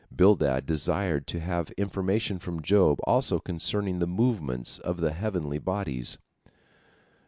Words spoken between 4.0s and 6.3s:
movements of the heavenly bodies.